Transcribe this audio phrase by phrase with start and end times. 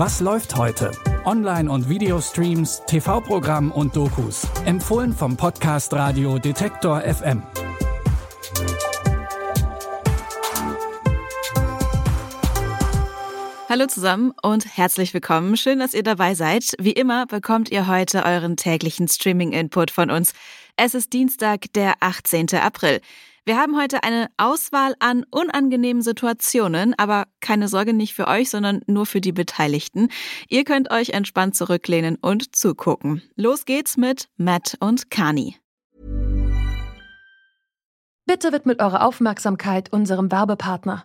[0.00, 0.92] Was läuft heute?
[1.24, 4.46] Online- und Videostreams, TV-Programm und Dokus.
[4.64, 7.42] Empfohlen vom Podcast Radio Detektor FM.
[13.68, 15.56] Hallo zusammen und herzlich willkommen.
[15.56, 16.74] Schön, dass ihr dabei seid.
[16.78, 20.32] Wie immer bekommt ihr heute euren täglichen Streaming-Input von uns.
[20.76, 22.54] Es ist Dienstag, der 18.
[22.54, 23.00] April.
[23.48, 28.82] Wir haben heute eine Auswahl an unangenehmen Situationen, aber keine Sorge nicht für euch, sondern
[28.86, 30.10] nur für die Beteiligten.
[30.50, 33.22] Ihr könnt euch entspannt zurücklehnen und zugucken.
[33.36, 35.56] Los geht's mit Matt und Kani.
[38.26, 41.04] Bitte widmet eure Aufmerksamkeit unserem Werbepartner.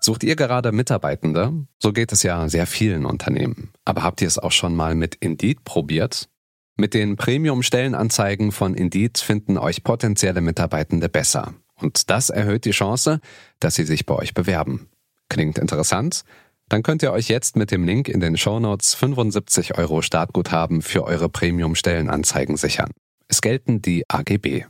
[0.00, 1.64] Sucht ihr gerade Mitarbeitende?
[1.78, 3.72] So geht es ja sehr vielen Unternehmen.
[3.86, 6.28] Aber habt ihr es auch schon mal mit Indeed probiert?
[6.76, 11.54] Mit den Premium-Stellenanzeigen von Indeed finden euch potenzielle Mitarbeitende besser.
[11.76, 13.20] Und das erhöht die Chance,
[13.60, 14.88] dass sie sich bei euch bewerben.
[15.28, 16.24] Klingt interessant?
[16.68, 21.04] Dann könnt ihr euch jetzt mit dem Link in den Shownotes 75 Euro Startguthaben für
[21.04, 22.90] eure Premium-Stellenanzeigen sichern.
[23.28, 24.64] Es gelten die AGB.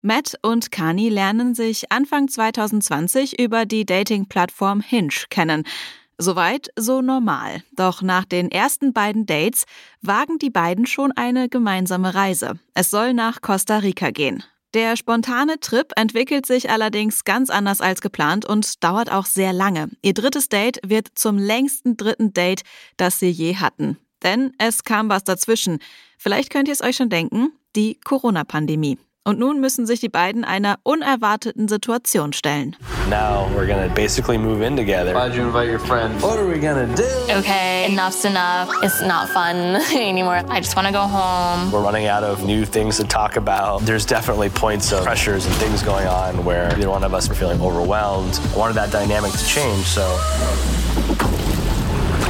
[0.00, 5.64] Matt und Kani lernen sich Anfang 2020 über die Dating-Plattform Hinge kennen.
[6.18, 7.62] Soweit so normal.
[7.72, 9.64] Doch nach den ersten beiden Dates
[10.00, 12.58] wagen die beiden schon eine gemeinsame Reise.
[12.74, 14.42] Es soll nach Costa Rica gehen.
[14.72, 19.90] Der spontane Trip entwickelt sich allerdings ganz anders als geplant und dauert auch sehr lange.
[20.02, 22.62] Ihr drittes Date wird zum längsten dritten Date,
[22.96, 23.98] das sie je hatten.
[24.22, 25.78] Denn es kam was dazwischen.
[26.18, 28.98] Vielleicht könnt ihr es euch schon denken, die Corona-Pandemie.
[29.26, 32.76] Und nun müssen sich die beiden einer unerwarteten Situation stellen.
[33.10, 35.14] Now we're gonna basically move in together.
[35.14, 36.22] Why'd you invite your friends?
[36.22, 37.02] What are we gonna do?
[37.36, 38.70] Okay, enough's enough.
[38.84, 40.44] It's not fun anymore.
[40.48, 41.72] I just want to go home.
[41.72, 43.80] We're running out of new things to talk about.
[43.82, 47.34] There's definitely points of pressures and things going on where either one of us are
[47.34, 48.38] feeling overwhelmed.
[48.54, 50.06] I wanted that dynamic to change, so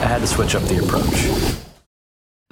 [0.01, 1.66] I had to switch up the approach.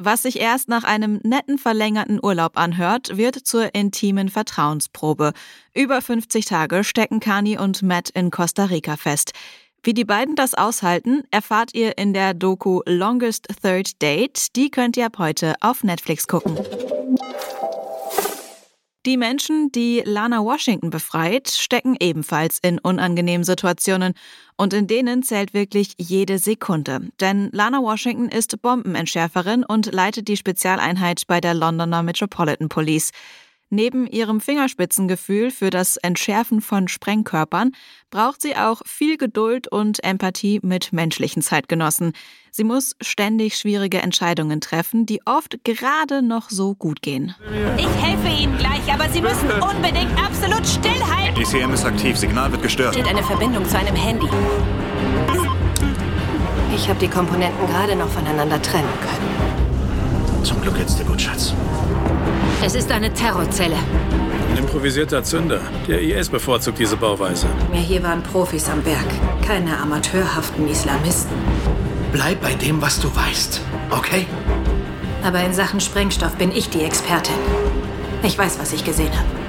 [0.07, 5.33] Was sich erst nach einem netten verlängerten Urlaub anhört, wird zur intimen Vertrauensprobe.
[5.73, 9.33] Über 50 Tage stecken Kani und Matt in Costa Rica fest.
[9.83, 14.55] Wie die beiden das aushalten, erfahrt ihr in der Doku Longest Third Date.
[14.57, 16.59] Die könnt ihr ab heute auf Netflix gucken.
[19.07, 24.15] Die Menschen, die Lana Washington befreit, stecken ebenfalls in unangenehmen Situationen
[24.57, 27.11] und in denen zählt wirklich jede Sekunde.
[27.21, 33.11] Denn Lana Washington ist Bombenentschärferin und leitet die Spezialeinheit bei der Londoner Metropolitan Police.
[33.75, 37.73] Neben ihrem Fingerspitzengefühl für das Entschärfen von Sprengkörpern
[38.09, 42.13] braucht sie auch viel Geduld und Empathie mit menschlichen Zeitgenossen.
[42.53, 47.35] Sie muss ständig schwierige Entscheidungen treffen, die oft gerade noch so gut gehen.
[47.77, 51.35] Ich helfe Ihnen gleich, aber Sie müssen unbedingt absolut stillhalten.
[51.43, 52.95] DCM ist aktiv, Signal wird gestört.
[52.95, 54.29] Steht eine Verbindung zu einem Handy.
[56.77, 60.45] Ich habe die Komponenten gerade noch voneinander trennen können.
[60.45, 61.55] Zum Glück geht's dir gut, Schatz.
[62.67, 63.77] Es ist eine Terrorzelle.
[64.51, 65.61] Ein improvisierter Zünder.
[65.87, 67.47] Der IS bevorzugt diese Bauweise.
[67.71, 69.05] Mir hier waren Profis am Werk,
[69.47, 71.37] keine amateurhaften Islamisten.
[72.11, 73.61] Bleib bei dem, was du weißt,
[73.91, 74.27] okay?
[75.23, 77.35] Aber in Sachen Sprengstoff bin ich die Expertin.
[78.23, 79.44] Ich weiß, was ich gesehen habe.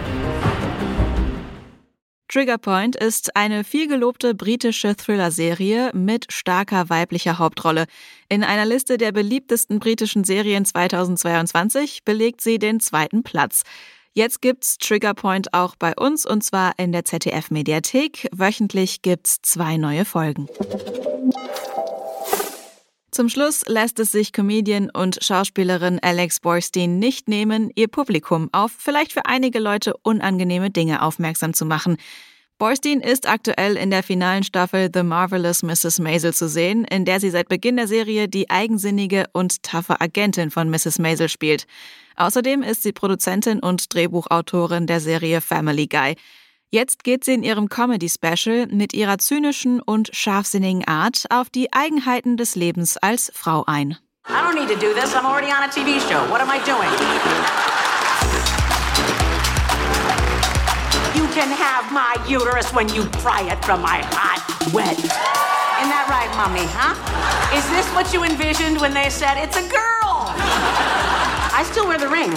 [2.36, 7.86] Trigger Point ist eine vielgelobte britische Thriller-Serie mit starker weiblicher Hauptrolle.
[8.28, 13.62] In einer Liste der beliebtesten britischen Serien 2022 belegt sie den zweiten Platz.
[14.12, 18.28] Jetzt gibt's Trigger Point auch bei uns und zwar in der ZDF Mediathek.
[18.34, 20.50] Wöchentlich gibt's zwei neue Folgen.
[23.16, 28.74] Zum Schluss lässt es sich Comedian und Schauspielerin Alex Borstein nicht nehmen, ihr Publikum auf
[28.78, 31.96] vielleicht für einige Leute unangenehme Dinge aufmerksam zu machen.
[32.58, 36.00] Borstein ist aktuell in der finalen Staffel The Marvelous Mrs.
[36.00, 40.52] Maisel zu sehen, in der sie seit Beginn der Serie die eigensinnige und taffe Agentin
[40.52, 41.00] von Mrs.
[41.00, 41.68] Maisel spielt.
[42.18, 46.18] Außerdem ist sie Produzentin und Drehbuchautorin der Serie Family Guy.
[46.72, 52.38] Jetzt geht sie in ihrem Comedy-Special mit ihrer zynischen und scharfsinnigen Art auf die Eigenheiten
[52.38, 53.98] des Lebens als Frau ein.
[54.28, 55.14] I don't need to do this.
[55.14, 56.20] I'm already on a TV show.
[56.32, 56.90] What am I doing?
[61.14, 64.42] You can have my uterus when you pry it from my hot,
[64.74, 64.98] wet.
[64.98, 66.96] Isn't that right, Mommy, huh?
[67.56, 70.34] Is this what you envisioned when they said it's a girl?
[71.54, 72.32] I still wear the ring.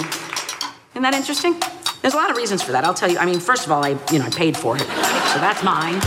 [0.93, 1.55] Isn't that interesting?
[2.01, 2.85] There's a lot of reasons for that.
[2.85, 3.17] I'll tell you.
[3.17, 4.81] I mean, first of all, I, you know, I paid for it.
[4.81, 6.01] So that's mine.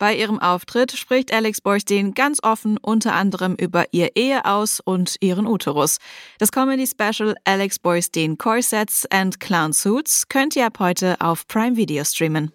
[0.00, 5.46] Bei ihrem Auftritt spricht Alex Borstein ganz offen unter anderem über ihr Eheaus und ihren
[5.46, 5.98] Uterus.
[6.38, 12.02] Das Comedy-Special Alex Borstein Corsets and Clown Suits könnt ihr ab heute auf Prime Video
[12.02, 12.50] streamen.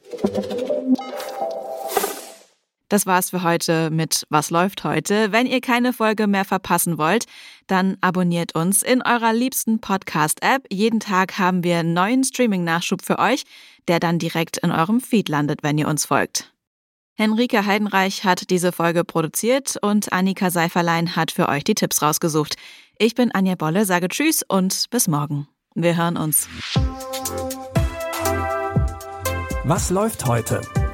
[2.90, 5.32] Das war's für heute mit Was läuft heute.
[5.32, 7.26] Wenn ihr keine Folge mehr verpassen wollt,
[7.68, 10.68] dann abonniert uns in eurer liebsten Podcast-App.
[10.72, 13.44] Jeden Tag haben wir einen neuen Streaming-Nachschub für euch,
[13.88, 16.52] der dann direkt in eurem Feed landet, wenn ihr uns folgt.
[17.18, 22.56] Henrike Heidenreich hat diese Folge produziert und Annika Seiferlein hat für euch die Tipps rausgesucht.
[23.00, 25.48] Ich bin Anja Bolle, sage Tschüss und bis morgen.
[25.74, 26.48] Wir hören uns.
[29.64, 30.62] Was läuft heute?